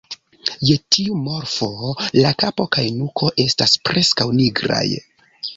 [0.67, 1.69] Je tiu morfo
[2.21, 4.85] la kapo kaj nuko estas preskaŭ nigraj.